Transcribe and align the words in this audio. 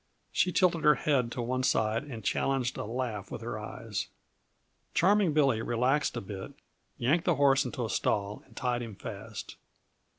She 0.31 0.51
tilted 0.51 0.83
her 0.83 0.95
head 0.95 1.31
to 1.33 1.43
one 1.43 1.61
side 1.61 2.03
and 2.05 2.23
challenged 2.23 2.75
a 2.75 2.85
laugh 2.85 3.29
with 3.29 3.41
her 3.41 3.59
eyes. 3.59 4.07
Charming 4.95 5.31
Billy 5.31 5.61
relaxed 5.61 6.17
a 6.17 6.21
bit, 6.21 6.53
yanked 6.97 7.25
the 7.25 7.35
horse 7.35 7.65
into 7.65 7.85
a 7.85 7.89
stall 7.91 8.41
and 8.47 8.55
tied 8.57 8.81
him 8.81 8.95
fast. 8.95 9.57